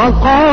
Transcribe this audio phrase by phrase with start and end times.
[0.00, 0.49] وقال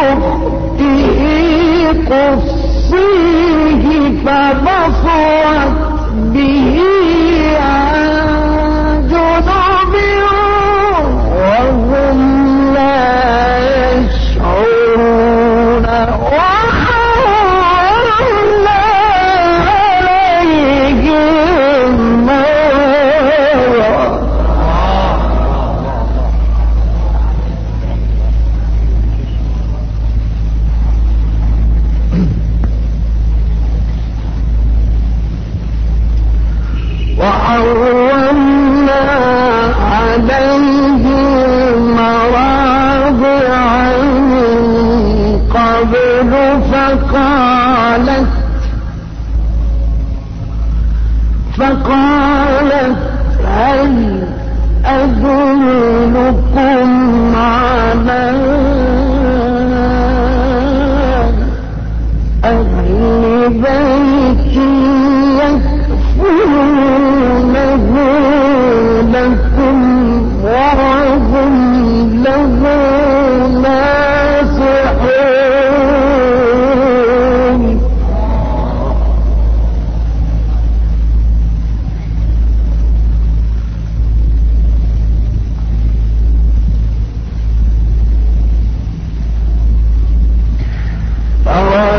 [0.00, 3.90] ربه قصيه
[4.24, 5.69] فبصره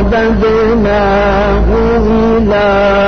[0.09, 1.65] فرددناه
[1.97, 3.00] إلى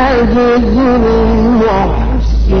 [0.00, 2.60] نجزي المحسنين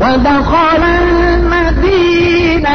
[0.03, 2.73] ودخل المدينة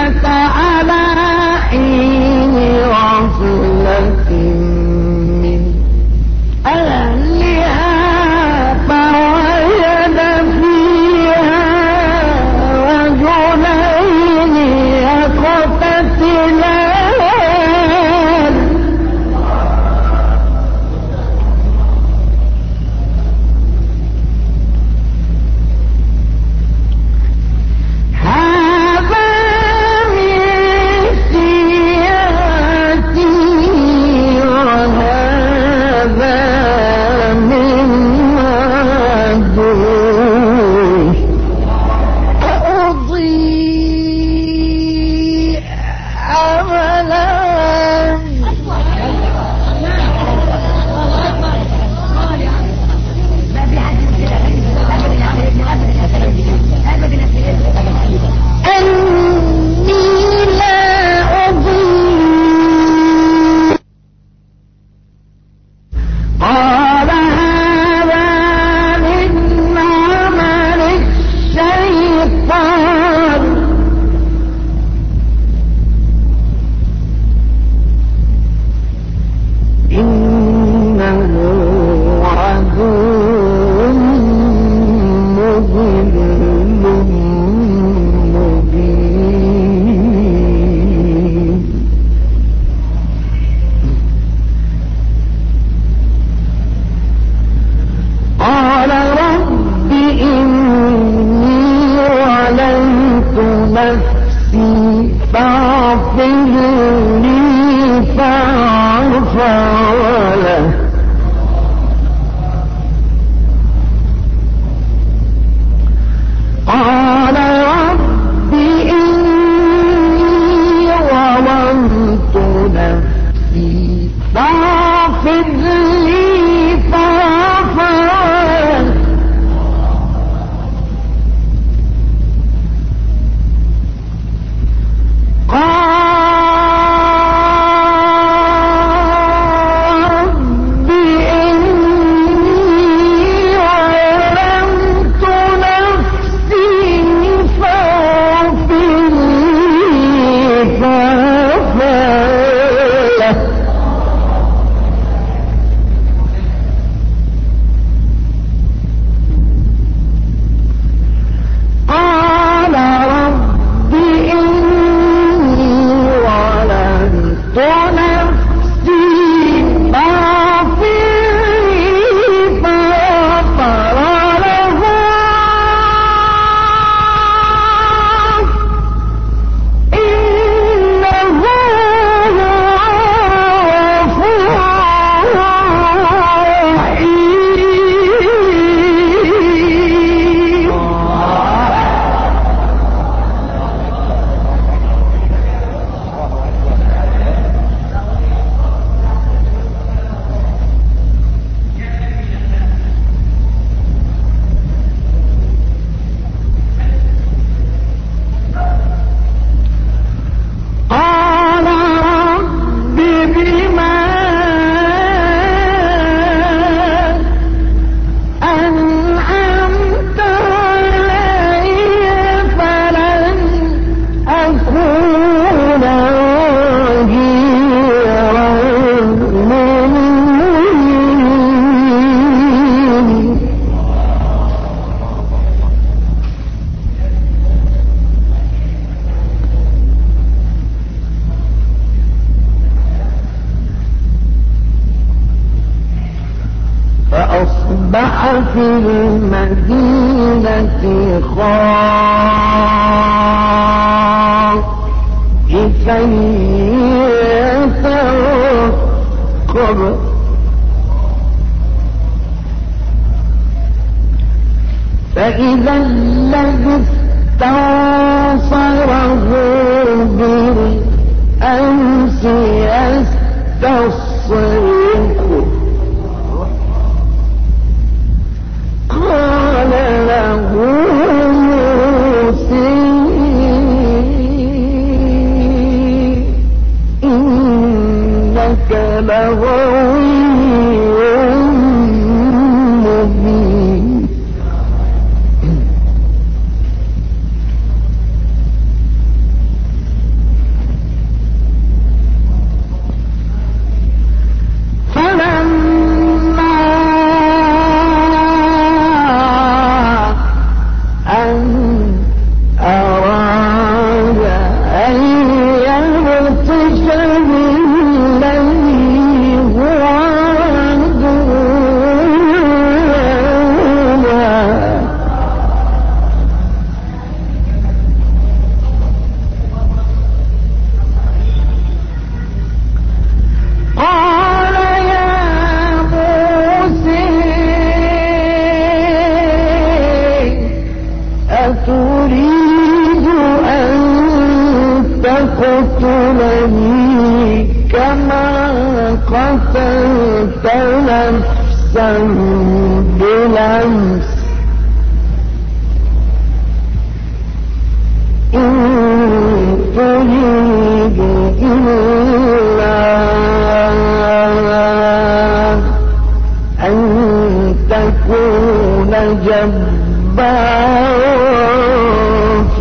[367.70, 368.92] تكون
[369.26, 370.68] جبارا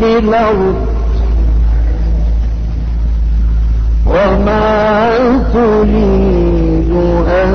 [0.01, 0.77] في الأرض.
[4.07, 5.11] وما
[5.53, 6.90] تريد
[7.29, 7.53] أن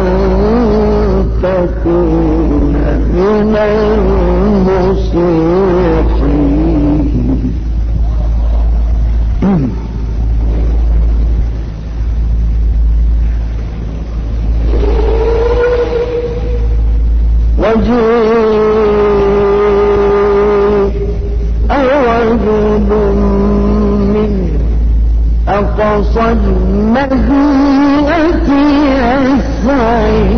[1.44, 2.76] تكون
[3.16, 3.56] من
[4.76, 5.32] المصيحين.
[17.72, 19.32] الرجيم.
[21.72, 22.90] أرجل
[24.14, 24.50] منه
[25.48, 26.42] أقصد
[26.96, 28.66] مدينتي
[29.18, 30.31] السعيد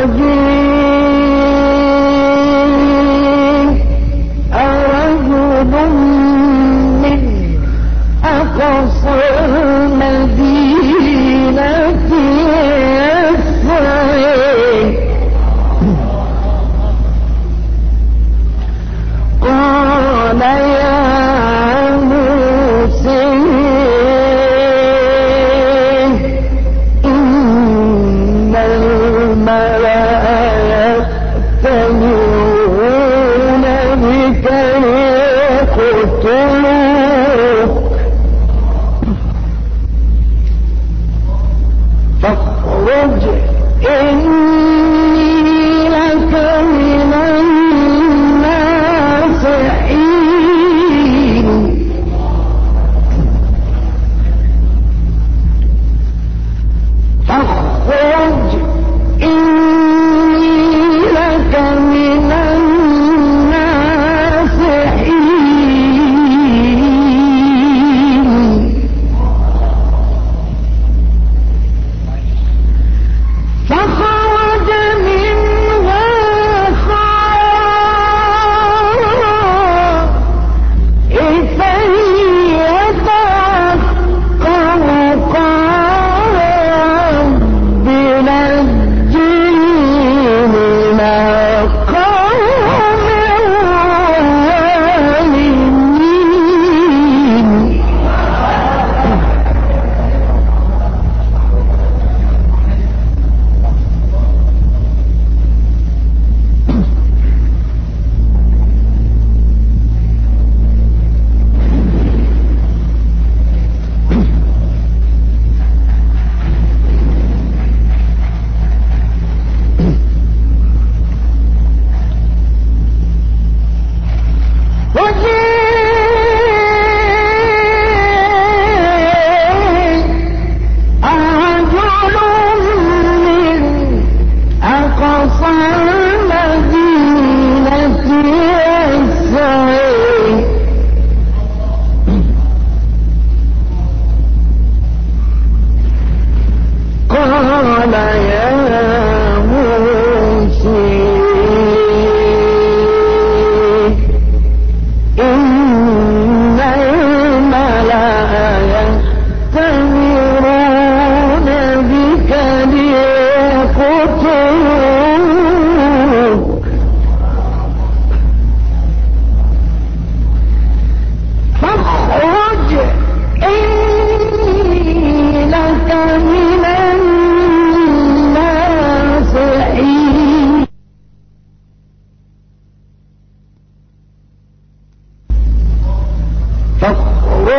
[0.00, 0.51] ji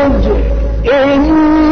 [0.05, 0.25] الفوج
[0.93, 1.62] إن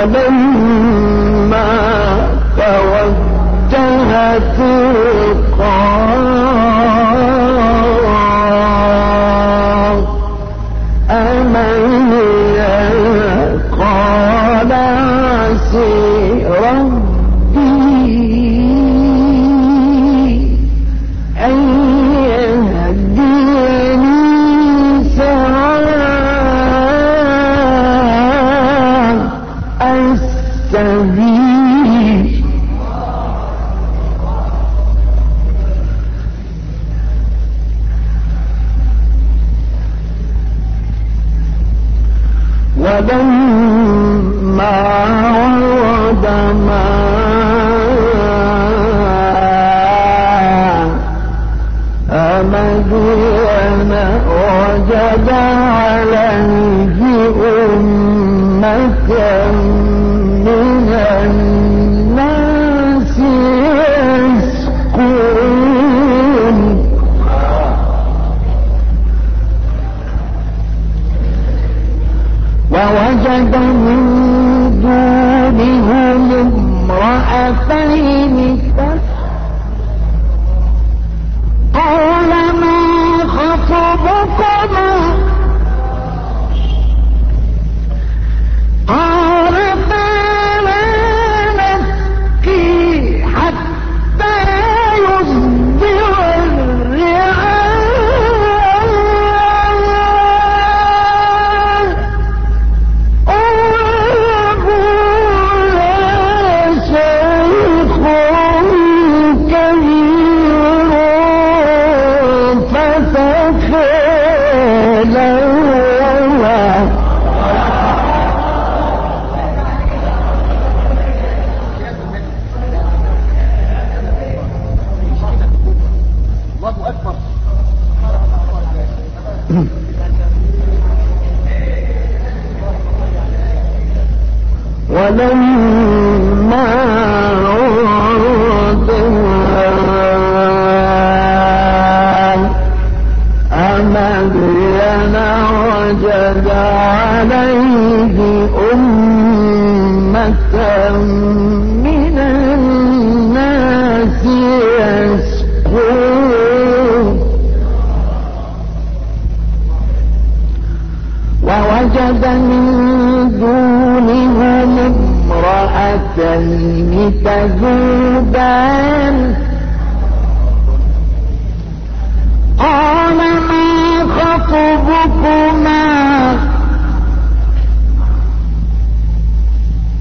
[0.00, 1.68] ولما
[2.56, 5.79] توجه تلقاء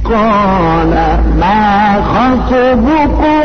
[0.10, 0.93] قال
[1.39, 3.39] ما خطبكما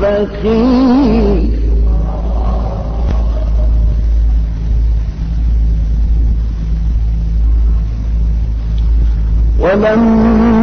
[0.00, 1.58] فقير
[9.60, 10.57] ولما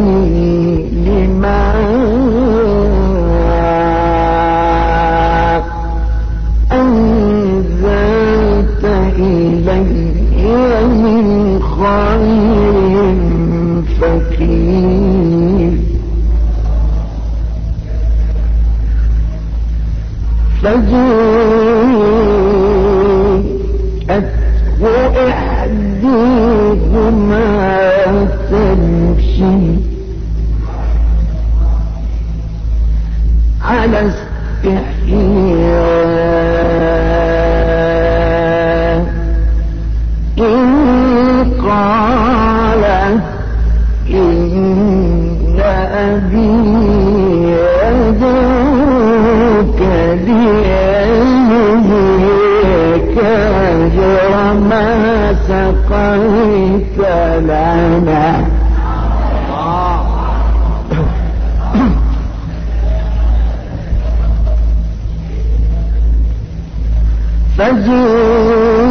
[67.58, 68.87] سجو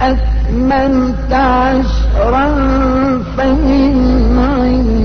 [0.00, 2.46] فإن عشرا
[3.36, 5.02] فمن عندك.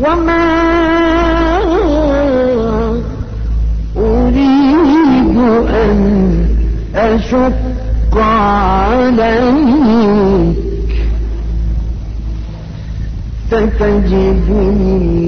[0.00, 0.50] وما
[3.96, 5.36] أريد
[5.68, 6.00] أن
[6.94, 9.40] أشق عليك.
[13.50, 15.19] فتجدني